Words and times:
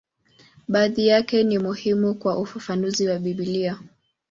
Baadhi 0.67 1.07
yake 1.07 1.43
ni 1.43 1.59
muhimu 1.59 2.15
kwa 2.15 2.37
ufafanuzi 2.39 3.07
wa 3.07 3.19
Biblia. 3.19 3.79